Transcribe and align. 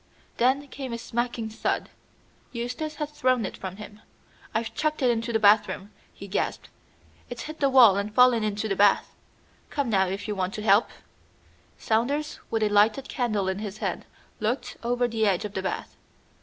Then 0.37 0.67
came 0.69 0.93
a 0.93 0.97
smacking 0.97 1.47
thud. 1.49 1.89
Eustace 2.51 2.95
had 2.95 3.09
thrown 3.09 3.45
it 3.45 3.55
from 3.55 3.75
him. 3.75 3.99
"I've 4.51 4.73
chucked 4.73 5.03
it 5.03 5.11
into 5.11 5.31
the 5.31 5.37
bathroom," 5.37 5.91
he 6.11 6.27
gasped, 6.27 6.69
"it's 7.29 7.43
hit 7.43 7.59
the 7.59 7.69
wall 7.69 7.97
and 7.97 8.11
fallen 8.11 8.43
into 8.43 8.67
the 8.67 8.75
bath. 8.75 9.13
Come 9.69 9.91
now 9.91 10.07
if 10.07 10.27
you 10.27 10.33
want 10.33 10.55
to 10.55 10.63
help." 10.63 10.89
Saunders, 11.77 12.39
with 12.49 12.63
a 12.63 12.69
lighted 12.69 13.09
candle 13.09 13.47
in 13.47 13.59
his 13.59 13.77
hand, 13.77 14.05
looked 14.39 14.75
over 14.81 15.07
the 15.07 15.27
edge 15.27 15.45
of 15.45 15.53
the 15.53 15.61
bath. 15.61 15.95